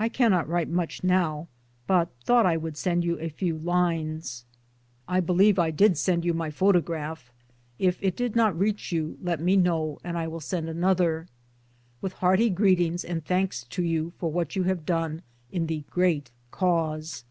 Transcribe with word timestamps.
I 0.00 0.08
cannot 0.08 0.48
write 0.48 0.68
much 0.68 1.04
now, 1.04 1.46
but 1.86 2.08
thought 2.24 2.44
I 2.44 2.56
would 2.56 2.76
send 2.76 3.04
you 3.04 3.20
a 3.20 3.28
few 3.28 3.56
278 3.56 3.62
MY 3.62 3.90
DAYS 3.90 3.98
AND 4.02 4.08
DREAMS 4.16 4.44
>ach 5.06 5.08
lines. 5.12 5.16
I 5.16 5.20
believe 5.24 5.58
I 5.60 5.70
did 5.70 5.96
send 5.96 6.24
you 6.24 6.34
my 6.34 6.50
photograph. 6.50 7.30
If 7.78 8.02
it 8.02 8.16
did 8.16 8.34
not 8.34 8.58
reach 8.58 8.90
you 8.90 9.16
let 9.22 9.38
me 9.40 9.56
know, 9.56 10.00
and 10.02 10.18
I 10.18 10.26
will 10.26 10.40
send 10.40 10.68
another. 10.68 11.28
With 12.00 12.14
hearty 12.14 12.50
greetings 12.50 13.04
and 13.04 13.24
thanks 13.24 13.62
to 13.62 13.84
you 13.84 14.12
for 14.18 14.32
what 14.32 14.56
you 14.56 14.64
have 14.64 14.84
done 14.84 15.22
in 15.52 15.68
the 15.68 15.84
great 15.88 16.32
Cause. 16.50 17.22